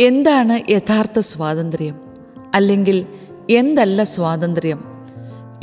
എന്താണ് 0.00 0.70
യഥാർത്ഥ 0.70 1.18
സ്വാതന്ത്ര്യം? 1.18 1.94
അല്ലെങ്കിൽ 2.54 3.06
എന്തല്ല 3.50 4.02
സ്വാതന്ത്ര്യം? 4.02 4.84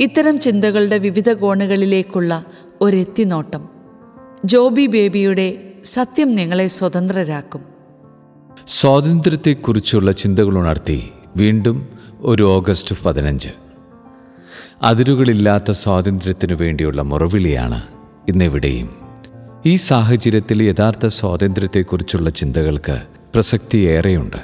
ഇത്തരം 0.00 0.38
ചിന്തകളുടെ 0.38 0.98
വിവിധ 0.98 1.32
കോണുകളിലേക്കുള്ള 1.32 2.44
ഒരെത്തിനോട്ടം. 2.80 3.68
ജോബി 4.44 4.86
ബേബിയുടെ 4.86 5.72
സത്യം 5.84 6.34
നിങ്ങളെ 6.34 6.66
സ്വതന്ത്രരാക്കും. 6.66 7.64
സ്വാതന്ത്ര്യത്തെക്കുറിച്ചുള്ള 8.68 10.12
ചിന്തകൾ 10.12 10.58
ഉണർത്തി 10.58 11.10
വീണ്ടും 11.36 11.88
ഒരു 12.20 12.42
ഓഗസ്റ്റ് 12.42 12.94
പതിനഞ്ച്. 13.04 13.48
അതിരുകളില്ലാത്ത 14.82 15.70
സ്വാതന്ത്ര്യത്തിനു 15.70 16.54
വേണ്ടിയുള്ള 16.54 17.02
മുറവിളിയാണ് 17.02 17.82
ഇന്നെവിടെയും. 18.28 18.96
ഈ 19.66 19.76
സാഹചര്യത്തിൽ 19.76 20.62
യഥാർത്ഥ 20.62 21.06
സ്വാതന്ത്ര്യത്തെക്കുറിച്ചുള്ള 21.06 22.30
ചിന്തകൾക്ക് 22.30 23.13
പ്രസക്തിയേറെയുണ്ട് 23.34 24.36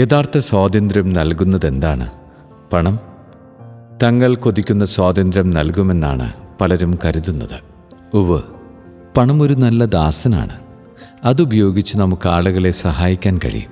യഥാർത്ഥ 0.00 0.38
സ്വാതന്ത്ര്യം 0.38 1.12
നൽകുന്നതെന്താണ്? 1.12 2.10
പണം? 2.72 2.98
തങ്ങൾ 4.02 4.34
കൊതിക്കുന്ന 4.34 4.84
സ്വാതന്ത്ര്യം 4.84 5.50
നൽകുമെന്നാണ് 5.50 6.32
പലരും 6.60 6.98
കരുതുന്നത്. 7.04 7.60
ഉവ് 8.14 8.42
പണം 9.16 9.42
ഒരു 9.42 9.54
നല്ല 9.54 9.84
ദാസനാണ്. 9.84 10.56
അതുപയോഗിച്ച് 11.24 11.98
നമുക്ക് 11.98 12.28
ആളുകളെ 12.28 12.70
സഹായിക്കാൻ 12.70 13.40
കഴിയും. 13.44 13.70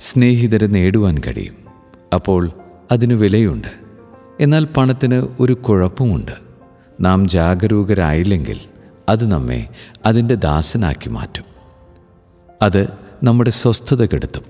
സ്നേഹിതരെ 0.00 0.66
നേടുവാൻ 0.66 1.18
കഴിയും. 1.18 1.54
അപ്പോൾ 2.14 2.50
അതിന് 2.92 3.14
വിലയുണ്ട്. 3.14 3.68
എന്നാൽ 4.40 4.64
പണത്തിന് 4.76 5.26
ഒരു 5.40 5.52
കുഴപ്പമുണ്ട്. 5.52 6.32
നാം 7.00 7.28
ജാഗരൂകരായില്ലെങ്കിൽ 7.28 8.60
അത് 9.08 9.30
നമ്മെ 9.30 9.68
അതിന്റെ 10.06 10.34
ദാസനാക്കി 10.34 11.08
മാറ്റും. 11.08 11.44
അത് 12.62 13.01
നമ്മുടെ 13.24 13.50
സ്വസ്ഥത 13.50 14.06
കെടുത്തും. 14.06 14.42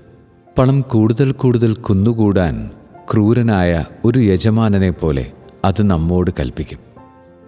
പണം 0.57 0.81
കൂടുതൽ 0.81 1.31
കൂടുതൽ 1.31 1.73
കുന്നുകൂടാൻ 1.73 2.71
ക്രൂരനായ 3.13 3.85
ഒരു 4.05 4.19
യജമാനനെ 4.19 4.91
പോലെ 4.91 5.31
അത് 5.65 5.81
നമ്മോട് 5.81 6.31
കൽപ്പിക്കും. 6.39 6.79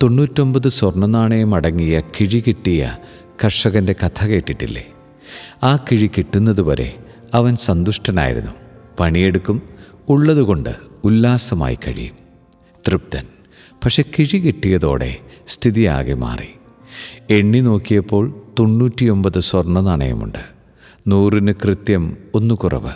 തൊണ്ണൂറ്റൊമ്പത് 0.04 0.68
സ്വർണനാണയം 0.68 1.56
അടങ്ങിയ 1.56 2.00
കിഴി 2.00 2.44
കിട്ടിയ 2.48 2.98
കർഷകന്റെ 3.44 3.96
കഥ 4.06 4.26
കേട്ടിട്ടില്ലേ? 4.26 4.88
ആ 5.64 5.76
കിഴി 5.76 6.10
കിട്ടുന്നതുവരെ 6.18 6.98
അവൻ 7.34 7.56
സന്തുഷ്ടനായിരുന്നു. 7.56 8.52
പണിയെടുക്കും 9.00 9.62
ഉള്ളതുകൊണ്ട് 10.10 10.76
ഉല്ലാസമായി 11.04 11.76
കഴിയും. 11.76 12.16
തൃപ്തൻ. 12.88 13.26
പക്ഷെ 13.84 14.04
കിഴി 14.20 14.38
കിട്ടിയതോടെ 14.38 15.18
ആകെ 15.86 16.14
മാറി. 16.14 16.50
എണ്ണി 17.30 17.60
നോക്കിയപ്പോൾ 17.60 18.42
തൊണ്ണൂറ്റിയൊമ്പത് 18.60 19.40
സ്വർണ 19.40 19.80
നാണയമുണ്ട് 19.80 20.55
നൂറിന് 21.08 21.54
കൃത്യം 21.64 22.18
ഒന്നു 22.36 22.56
കുറവ് 22.56 22.92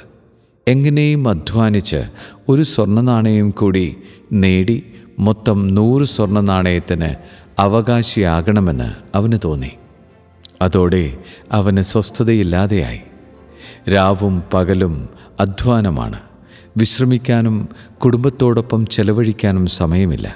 എങ്ങനെയും 0.68 1.30
അധ്വാനിച്ച് 1.30 2.04
ഒരു 2.50 2.64
സ്വർണ 2.64 3.02
നാണയം 3.02 3.50
കൂടി 3.50 3.98
നേടി 4.32 4.84
മൊത്തം 5.20 5.76
നൂറ് 5.76 6.04
സ്വർണ 6.04 6.40
നാണയത്തിന് 6.40 7.16
അവകാശിയാകണമെന്ന് 7.60 9.18
അവന് 9.18 9.34
തോന്നി. 9.44 9.72
അതോടെ 10.62 11.18
അവന് 11.52 11.82
സ്വസ്ഥതയില്ലാതെയായി. 11.82 13.00
രാവും 13.94 14.44
പകലും 14.54 15.10
അധ്വാനമാണ്. 15.40 16.20
വിശ്രമിക്കാനും 16.78 17.70
കുടുംബത്തോടൊപ്പം 17.98 18.88
ചെലവഴിക്കാനും 18.88 19.66
സമയമില്ല. 19.66 20.36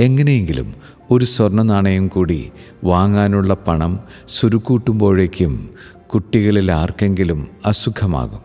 എങ്ങനെയെങ്കിലും 0.00 0.74
ഒരു 1.10 1.24
സ്വർണ 1.24 1.62
നാണയം 1.62 2.08
കൂടി 2.08 2.50
വാങ്ങാനുള്ള 2.84 3.54
പണം 3.54 4.00
സുരുക്കൂട്ടുമ്പോഴേക്കും 4.28 5.70
കുട്ടികളിൽ 6.10 6.72
ആർക്കെങ്കിലും 6.72 7.48
അസുഖമാകും 7.66 8.40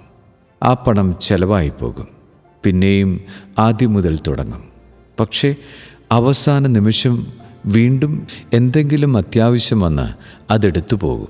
ആ 0.63 0.73
പണം 0.73 1.15
ചെലവായി 1.21 1.71
പോകും 1.81 2.07
പിന്നെയും 2.63 3.21
ആദ്യം 3.59 3.93
മുതൽ 3.93 4.19
തുടങ്ങും. 4.27 4.63
പക്ഷേ 5.19 5.55
അവസാന 6.11 6.67
നിമിഷം 6.67 7.27
വീണ്ടും 7.65 8.27
എന്തെങ്കിലും 8.53 9.17
അത്യാവശ്യം 9.17 9.79
വന്ന് 9.79 10.07
അതെടുത്തു 10.53 10.95
പോകും. 10.95 11.27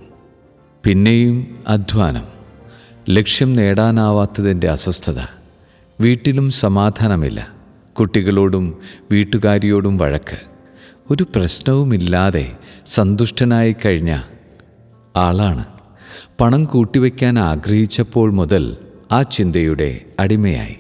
പിന്നെയും 0.84 1.58
അധ്വാനം 1.68 2.26
ലക്ഷ്യം 3.10 3.56
നേടാനാവാത്തതിന്റെ 3.56 4.70
അസ്വസ്ഥത 4.70 5.20
വീട്ടിലും 6.02 6.52
സമാധാനമില്ല 6.52 7.48
കുട്ടികളോടും 8.00 8.80
വീട്ടുകാരിയോടും 9.12 9.98
വഴക്ക് 9.98 10.38
ഒരു 11.12 11.24
പ്രശ്നവുമില്ലാതെ 11.36 12.52
സന്തുഷ്ടനായി 12.86 13.76
കഴിഞ്ഞ 13.86 14.22
ആളാണ്. 15.16 15.66
പണം 16.40 16.66
കൂട്ടിവെക്കാൻ 16.66 17.40
ആഗ്രഹിച്ചപ്പോൾ 17.40 18.32
മുതൽ 18.32 18.78
ആ 19.12 19.22
ചിന്തയുടെ 19.22 20.02
അടിമയായി. 20.20 20.76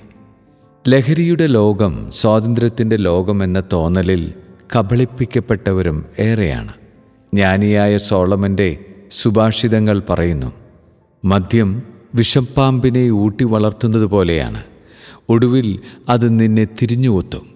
ലഹരിയുടെ 0.87 1.47
ലോകം 1.47 2.11
സ്വാതന്ത്ര്യത്തിന്റെ 2.11 2.95
ലോകമെന്ന 2.95 3.63
തോന്നലിൽ 3.73 4.33
കബളിപ്പിക്കപ്പെട്ടവരും 4.75 6.05
ഏറെയാണ്. 6.19 6.73
ജ്ഞാനിയായ 7.33 7.97
സോളമന്റെ 7.97 8.85
സുഭാഷിതങ്ങൾ 9.11 10.03
പറയുന്നു 10.09 10.53
മദ്യം 11.25 11.83
വിഷപ്പാമ്പിനെ 12.15 13.09
ഊട്ടി 13.09 13.43
വളർത്തുന്നത് 13.43 14.05
പോലെയാണ്. 14.05 14.63
ഒടുവിൽ 15.29 15.79
അത് 16.09 16.39
നിന്നെ 16.39 16.65
തിരിഞ്ഞുകൊത്തും 16.65 17.55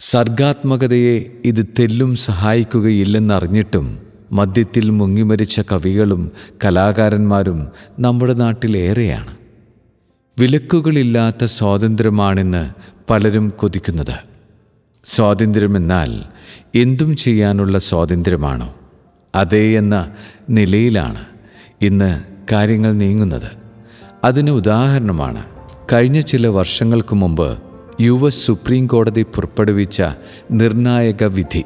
സർഗാത്മകതയെ 0.00 1.24
ഇത് 1.44 1.66
തെല്ലും 1.78 2.16
സഹായിക്കുകയില്ലെന്നറിഞ്ഞിട്ടും 2.16 4.11
മദ്യത്തിൽ 4.32 4.90
മുങ്ങിമരിച്ച 4.90 5.60
കവികളും 5.60 6.32
കലാകാരന്മാരും 6.64 7.68
നമ്മുടെ 7.98 8.32
നാട്ടിലേറെയാണ് 8.32 9.36
വിലക്കുകളില്ലാത്ത 10.38 11.44
സ്വാതന്ത്ര്യമാണെന്ന് 11.44 12.70
പലരും 13.10 13.52
കൊതിക്കുന്നത്. 13.56 14.18
സ്വാതന്ത്ര്യമെന്നാൽ 15.04 16.22
എന്തും 16.74 17.16
ചെയ്യാനുള്ള 17.16 17.78
സ്വാതന്ത്ര്യമാണോ? 17.78 18.74
അതേ 19.34 19.78
എന്ന 19.78 20.10
നിലയിലാണ് 20.50 21.24
ഇന്ന് 21.80 22.22
കാര്യങ്ങൾ 22.52 22.92
നീങ്ങുന്നത്. 22.92 23.50
അതിന് 24.24 24.50
ഉദാഹരണമാണ് 24.50 25.44
കഴിഞ്ഞ 25.92 26.20
ചില 26.20 26.46
വർഷങ്ങൾക്ക് 26.46 27.14
മുമ്പ് 27.14 27.58
യു 28.00 28.26
എസ് 28.26 28.46
സുപ്രീം 28.46 28.86
കോടതി 28.86 29.22
പുറപ്പെടുവിച്ച 29.22 30.02
നിർണായക 30.50 31.24
വിധി. 31.24 31.64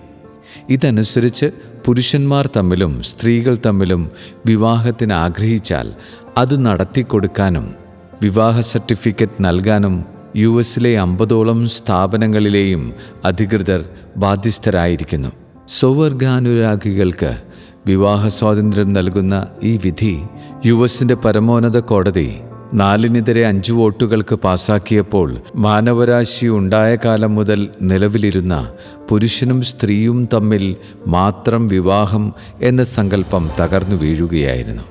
ഇതനുസരിച്ച് 0.71 1.76
പുരുഷന്മാർ 1.87 2.51
തമ്മിലും 2.57 3.03
സ്ത്രീകൾ 3.03 3.57
തമ്മിലും 3.67 4.11
വിവാഹത്തിന് 4.47 5.13
ആഗ്രഹിച്ചാൽ 5.13 5.93
അത് 6.39 6.65
നടത്തിക്കൊടുക്കാനും 6.65 7.75
വിവാഹ 8.23 8.61
സർട്ടിഫിക്കറ്റ് 8.61 9.45
നൽകാനും 9.45 10.05
യു 10.37 10.59
എസിലെ 10.59 10.99
അമ്പതോളം 10.99 11.69
സ്ഥാപനങ്ങളിലെയും 11.69 12.93
അധികൃതർ 13.25 13.85
ബാധ്യസ്ഥരായിരിക്കുന്നു. 14.17 15.29
സ്വവർഗാനുരാഗികൾക്ക് 15.69 17.39
വിവാഹ 17.87 18.29
സ്വാതന്ത്ര്യം 18.29 18.93
നൽകുന്ന 18.93 19.47
ഈ 19.63 19.77
വിധി 19.85 20.23
യു 20.67 20.85
എസിന്റെ 20.85 21.15
പരമോന്നത 21.15 21.81
കോടതി 21.81 22.39
നാലിനെതിരെ 22.75 23.47
അഞ്ചു 23.47 23.73
വോട്ടുകൾക്ക് 23.73 24.35
പാസാക്കിയപ്പോൾ 24.35 25.37
മാനവരാശി 25.57 26.47
ഉണ്ടായ 26.47 26.97
കാലം 27.05 27.35
മുതൽ 27.35 27.69
നിലവിലിരുന്ന 27.83 28.69
പുരുഷനും 29.09 29.63
സ്ത്രീയും 29.63 30.29
തമ്മിൽ 30.35 30.77
മാത്രം 31.07 31.67
വിവാഹം 31.67 32.33
എന്ന 32.61 32.83
സങ്കല്പം 32.83 33.51
തകർന്നു 33.61 33.97
വീഴുകയായിരുന്നു. 33.97 34.83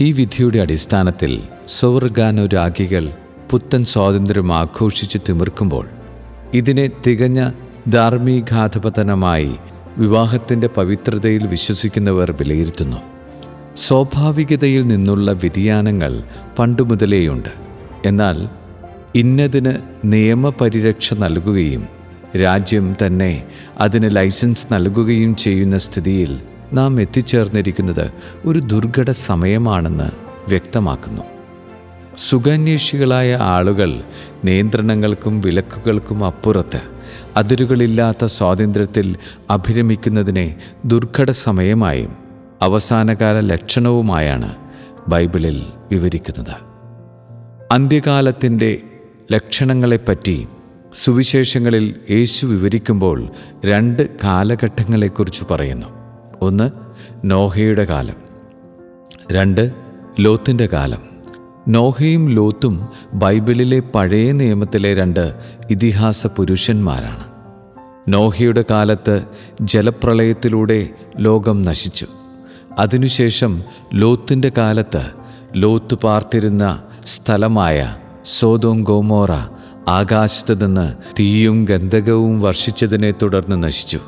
ഈ 0.00 0.12
വിധിയുടെ 0.12 0.58
അടിസ്ഥാനത്തിൽ 0.58 1.42
സ്വവർഗാനുരാഗികൾ 1.68 3.10
പുത്തൻ 3.50 3.84
സ്വാതന്ത്ര്യം 3.84 4.52
ആഘോഷിച്ച് 4.52 5.18
തിമിർക്കുമ്പോൾ 5.28 5.86
ഇതിനെ 6.54 6.90
തികഞ്ഞ 7.06 7.50
ധാർമ്മികാധപതനമായി 7.88 9.54
വിവാഹത്തിന്റെ 9.98 10.66
പവിത്രതയിൽ 10.66 11.46
വിശ്വസിക്കുന്നവർ 11.46 12.30
വിലയിരുത്തുന്നു. 12.32 13.17
സ്വാഭാവികതയിൽ 13.78 14.82
നിന്നുള്ള 14.86 15.32
വ്യതിയാനങ്ങൾ 15.32 16.22
പണ്ടുമുതലേയുണ്ട്. 16.58 17.48
എന്നാൽ 18.06 18.48
ഇന്നതിന് 19.14 19.76
നിയമപരിരക്ഷ 20.04 21.14
നൽകുകയും 21.14 21.88
രാജ്യം 22.36 22.96
തന്നെ 23.06 23.44
അതിന് 23.80 24.16
ലൈസൻസ് 24.16 24.66
നൽകുകയും 24.72 25.36
ചെയ്യുന്ന 25.36 25.78
സ്ഥിതിയിൽ 25.78 26.38
നാം 26.72 27.00
എത്തിച്ചേർന്നിരിക്കുന്നത് 27.00 28.10
ഒരു 28.44 28.58
ദുർഘട 28.58 29.10
സമയമാണെന്ന് 29.10 30.10
വ്യക്തമാക്കുന്നു. 30.48 31.22
സുഖാന്വേഷികളായ 32.18 33.34
ആളുകൾ 33.40 34.02
നിയന്ത്രണങ്ങൾക്കും 34.44 35.40
വിലക്കുകൾക്കും 35.40 36.24
അപ്പുറത്ത് 36.24 36.80
അതിരുകളില്ലാത്ത 37.36 38.24
സ്വാതന്ത്ര്യത്തിൽ 38.24 39.16
അഭിരമിക്കുന്നതിനെ 39.50 40.56
ദുർഘട 40.84 41.30
സമയമായും 41.30 42.27
അവസാനകാല 42.62 43.40
ലക്ഷണവുമായാണ് 43.40 44.54
ബൈബിളിൽ 45.08 45.62
വിവരിക്കുന്നത്. 45.90 46.54
അന്ത്യകാലത്തിന്റെ 47.72 48.82
ലക്ഷണങ്ങളെപ്പറ്റി 49.32 50.48
സുവിശേഷങ്ങളിൽ 50.94 51.94
യേശു 52.10 52.46
വിവരിക്കുമ്പോൾ 52.46 53.28
രണ്ട് 53.64 54.08
കാലഘട്ടങ്ങളെക്കുറിച്ച് 54.24 55.44
പറയുന്നു. 55.50 55.86
ഒന്ന് 56.42 56.70
നോഹയുടെ 57.24 57.84
കാലം. 57.84 58.14
രണ്ട് 59.32 59.72
ലോത്തിന്റെ 60.20 60.66
കാലം. 60.66 60.98
നോഹയും 61.68 62.30
ലോത്തും 62.30 62.88
ബൈബിളിലെ 63.14 63.80
പഴയ 63.80 64.32
നിയമത്തിലെ 64.32 64.94
രണ്ട് 64.94 65.34
ഇതിഹാസ 65.70 66.26
പുരുഷന്മാരാണ്. 66.26 67.24
നോഹയുടെ 68.08 68.64
കാലത്ത് 68.70 69.22
ജലപ്രളയത്തിലൂടെ 69.60 70.88
ലോകം 71.18 71.62
നശിച്ചു. 71.62 72.06
അതിനുശേഷം 72.78 73.62
ലോത്തിന്റെ 73.94 74.52
കാലത്ത് 74.58 75.10
ലോത്ത് 75.56 75.94
പാർത്തിരുന്ന 75.94 76.82
സ്ഥലമായ 77.06 77.96
സോതോം 78.24 78.82
ഗോമോറ 78.82 79.32
ആകാശത്ത് 79.88 80.66
നിന്ന് 80.66 80.94
തീയും 81.20 81.64
ഗന്ധകവും 81.64 82.40
വർഷിച്ചതിനെ 82.40 83.10
തുടർന്ന് 83.10 83.62
നശിച്ചു. 83.62 84.00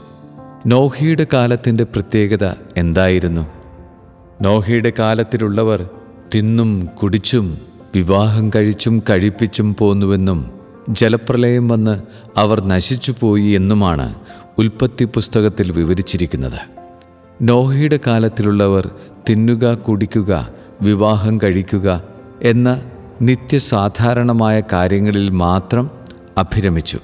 നോഹയുടെ 0.67 1.27
കാലത്തിന്റെ 1.33 1.85
പ്രത്യേകത 1.85 2.55
എന്തായിരുന്നു? 2.77 3.47
നോഹയുടെ 4.43 4.93
കാലത്തിലുള്ളവർ 4.99 5.89
തിന്നും 6.35 6.87
കുടിച്ചും 6.87 7.59
വിവാഹം 7.95 8.51
കഴിച്ചും 8.57 9.03
കഴിപ്പിച്ചും 9.11 9.75
പോന്നുവെന്നും 9.75 10.51
ജലപ്രളയം 10.91 11.69
വന്ന് 11.69 12.03
അവർ 12.37 12.65
നശിച്ചുപോയി 12.65 13.51
എന്നുമാണ് 13.51 14.15
ഉൽപ്പത്തി 14.59 15.05
പുസ്തകത്തിൽ 15.05 15.73
വിവരിച്ചിരിക്കുന്നത്. 15.73 16.80
നോഹയുടെ 17.43 18.01
കാലത്തിലുള്ളവർ 18.07 18.91
തിന്നുക 19.31 19.75
കുടിക്കുക 19.75 20.49
വിവാഹം 20.83 21.39
കഴിക്കുക 21.39 22.03
എന്ന 22.43 22.83
നിത്യസാധാരണമായ 23.23 24.63
കാര്യങ്ങളിൽ 24.73 25.29
മാത്രം 25.29 25.91
അഭിരമിച്ചു. 26.39 26.99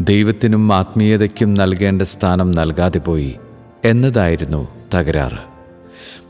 ദൈവത്തിനും 0.00 0.74
ആത്മീയതയ്ക്കും 0.74 1.54
നൽകേണ്ട 1.54 2.02
സ്ഥാനം 2.02 2.50
നൽകാതെ 2.50 2.98
പോയി 2.98 3.34
എന്നതായിരുന്നു 3.84 4.68
തകരാറ്. 4.94 5.38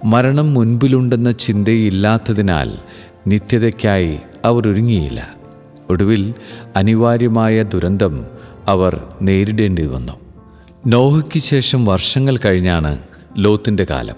മരണം 0.05 0.55
മുൻപിലുണ്ടെന്ന 0.55 1.31
ചിന്തയില്ലാത്തതിനാൽ 1.31 2.75
നിത്യതയ്ക്കായി 3.27 4.19
അവർ 4.45 4.69
ഒരുങ്ങിയില്ല. 4.69 5.29
ഒടുവിൽ 5.91 6.35
അനിവാര്യമായ 6.77 7.63
ദുരന്തം 7.63 8.27
അവർ 8.69 9.05
നേരിടേണ്ടി 9.23 9.87
വന്നു 9.87 10.13
നോഹയ്ക്ക് 10.87 11.39
ശേഷം 11.39 11.85
വർഷങ്ങൾ 11.85 12.37
കഴിഞ്ഞാണ് 12.37 12.99
ലോത്തിന്റെ 13.37 13.87
കാലം. 13.91 14.15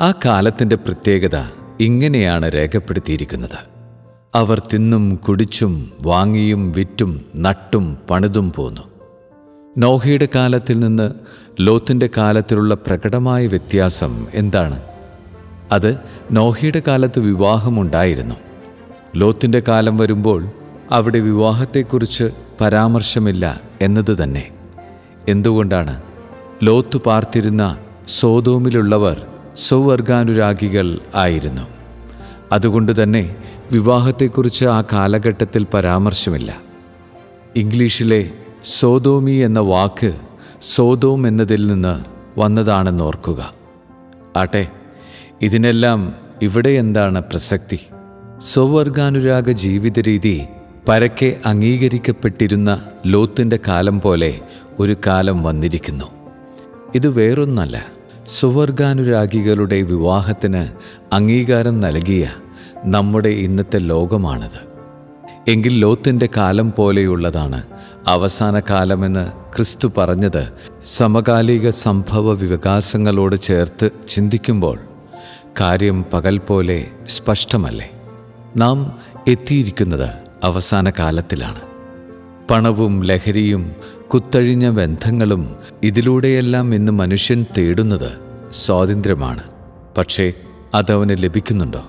ആ 0.00 0.12
കാലത്തിന്റെ 0.24 0.76
പ്രത്യേകത 0.76 1.42
ഇങ്ങനെയാണ് 1.80 2.50
രേഖപ്പെടുത്തിയിരിക്കുന്നത്. 2.54 3.68
അവർ 4.34 4.62
തിന്നും 4.72 5.16
കുടിച്ചും 5.16 5.92
വാങ്ങിയും 6.02 6.72
വിറ്റും 6.72 7.20
നട്ടും 7.36 7.98
പണിതും 8.10 8.52
പോന്നു. 8.52 8.80
നോഹയുടെ 9.78 10.28
കാലത്തിൽ 10.34 10.78
നിന്ന് 10.78 11.12
ലോത്തിന്റെ 11.60 12.10
കാലത്തിലുള്ള 12.16 12.74
പ്രകടമായ 12.74 13.46
വ്യത്യാസം 13.46 14.26
എന്താണ്? 14.34 14.80
അത് 15.72 15.96
നോഹയുടെ 16.32 16.82
കാലത്ത് 16.88 17.18
വിവാഹമുണ്ടായിരുന്നു 17.18 18.34
ലോത്തിന്റെ 19.16 19.62
കാലം 19.68 19.96
വരുമ്പോൾ 19.96 20.48
അവിടെ 20.90 21.18
വിവാഹത്തെക്കുറിച്ച് 21.18 22.30
പരാമർശമില്ല 22.60 23.60
എന്നത് 23.82 24.22
തന്നെ. 24.22 24.50
എന്തുകൊണ്ടാണ്? 25.28 26.02
ലോത്ത് 26.62 26.96
പാർത്തിരുന്ന 26.96 27.76
സോതോമിലുള്ളവർ 28.10 29.26
സ്വവർഗാനുരാഗികൾ 29.56 30.98
ആയിരുന്നു. 31.14 31.62
അതുകൊണ്ട് 32.52 33.02
തന്നെ 33.02 33.36
വിവാഹത്തെക്കുറിച്ച് 33.72 34.64
ആ 34.64 34.82
കാലഘട്ടത്തിൽ 34.92 35.66
പരാമർശമില്ല. 35.74 36.60
ഇംഗ്ലീഷിലെ 37.56 38.30
സോതോമി 38.64 39.30
എന്ന 39.30 39.60
വാക്ക് 39.60 40.14
സോതോം 40.62 41.28
എന്നതിൽ 41.28 41.66
നിന്ന് 41.66 42.04
വന്നതാണെന്ന് 42.40 43.04
ഓർക്കുക. 43.04 43.54
ആട്ടെ 44.36 44.68
ഇതിനെല്ലാം 45.42 46.14
ഇവിടെ 46.42 46.68
എന്താണ് 46.68 47.22
പ്രസക്തി? 47.22 47.78
സ്വവർഗാനുരാഗ 48.38 49.50
ജീവിത 49.50 49.98
രീതി 49.98 50.44
പരക്കെ 50.88 51.40
അംഗീകരിക്കപ്പെട്ടിരുന്ന 51.46 52.82
ലോത്തിന്റെ 53.06 53.58
കാലം 53.68 54.00
പോലെ 54.00 54.40
ഒരു 54.78 54.96
കാലം 55.06 55.42
വന്നിരിക്കുന്നു. 55.42 56.04
ഇത് 56.94 57.08
വേറൊന്നല്ല. 57.08 57.99
സുവർഗാനുരാഗികളുടെ 58.30 59.82
വിവാഹത്തിന് 59.82 60.68
അംഗീകാരം 61.14 61.80
നൽകിയ 61.80 62.30
നമ്മുടെ 62.84 63.28
ഇന്നത്തെ 63.28 63.78
ലോകമാണത്. 63.78 64.60
എങ്കിൽ 65.48 65.78
ലോത്തിന്റെ 65.78 66.28
കാലം 66.36 66.72
പോലെയുള്ളതാണ് 66.78 67.62
അവസാന 68.06 68.60
കാലമെന്ന് 68.60 69.32
ക്രിസ്തു 69.56 69.92
പറഞ്ഞത്. 69.98 70.52
സമകാലിക 70.84 71.70
സംഭവ 71.70 72.34
വികാസങ്ങളോട് 72.34 73.36
ചേർത്ത് 73.36 73.90
ചിന്തിക്കുമ്പോൾ 74.08 74.78
കാര്യം 75.60 76.04
പകൽ 76.12 76.38
പോലെ 76.38 76.86
സ്പഷ്ടമല്ലേ? 77.08 77.90
നാം 78.56 78.98
എത്തിയിരിക്കുന്നത് 79.28 80.08
അവസാന 80.44 80.90
കാലത്തിലാണ്. 80.90 81.60
പണവും 82.50 83.04
ലഹരിയും 83.04 83.72
കുത്തഴിഞ്ഞ 84.14 84.70
ബന്ധങ്ങളും 84.70 85.56
ഇതിലൂടെയെല്ലാം 85.82 86.74
ഇന്ന് 86.74 86.92
മനുഷ്യൻ 86.92 87.44
തേടുന്നത് 87.58 88.12
സ്വാതന്ത്ര്യമാണ്. 88.52 89.42
പക്ഷേ 89.98 90.32
അതവന് 90.74 91.10
ലഭിക്കുന്നുണ്ടോ? 91.10 91.84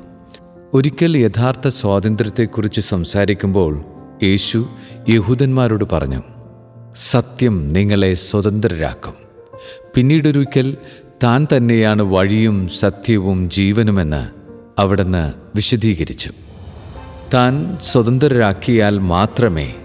ഒരിക്കൽ 0.73 1.18
യഥാർത്ഥ 1.18 1.68
സ്വാതന്ത്ര്യത്തെക്കുറിച്ച് 1.68 2.81
സംസാരിക്കുമ്പോൾ 2.81 3.81
യേശു 4.23 4.69
യഹൂദന്മാരോട് 5.09 5.85
പറഞ്ഞു 5.91 6.23
സത്യം 6.95 7.68
നിങ്ങളെ 7.68 8.13
സ്വതന്ത്രരാക്കും. 8.13 9.13
പിന്നീടൊരിക്കൽ 9.95 10.77
താൻ 11.24 11.47
തന്നെയാണ് 11.57 12.01
വഴിയും 12.01 12.69
സത്യവും 12.69 13.50
ജീവനുമെന്ന് 13.50 14.27
അവിടുന്ന് 14.81 15.33
വിശദീകരിച്ചു. 15.56 16.31
താൻ 17.33 17.77
സ്വതന്ത്രരാക്കിയാൽ 17.81 19.00
മാത്രമേ 19.00 19.75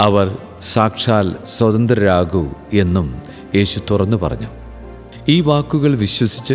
അവർ 0.00 0.38
സാക്ഷാൽ 0.64 1.36
സ്വതന്ത്രരാകൂ 1.46 2.44
എന്നും 2.72 3.08
യേശു 3.54 3.80
തുറന്നു 3.90 4.16
പറഞ്ഞു. 4.16 4.46
ഈ 5.28 5.40
വാക്കുകൾ 5.40 5.96
വിശ്വസിച്ച് 5.96 6.54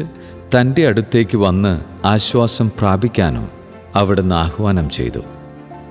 തന്റെ 0.56 0.88
അടുത്തേക്ക് 0.88 1.38
വന്ന് 1.38 1.73
ആശ്വാസം 2.07 2.71
പ്രാപിക്കാനും 2.79 3.50
അവിടുന്ന് 3.95 4.35
ആഹ്വാനം 4.35 4.89
ചെയ്തു. 4.89 5.19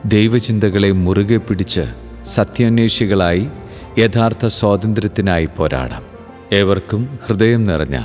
ദൈവചിന്തകളെ 0.06 0.91
മുറുകെ 0.93 1.37
പിടിച്ച് 1.37 1.85
സത്യാന്വേഷികളായി 2.25 3.49
യഥാർത്ഥ 3.99 4.47
സ്വാതന്ത്ര്യത്തിനായി 4.47 5.49
പോരാടാം. 5.56 6.05
ഏവർക്കും 6.53 7.19
ഹൃദയം 7.26 7.64
നിറഞ്ഞ 7.64 7.99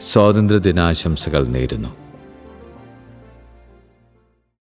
സ്വാതന്ത്ര്യ 0.00 0.58
ദിനാശംസകൾ 0.58 1.46
നേരുന്നു. 1.46 1.88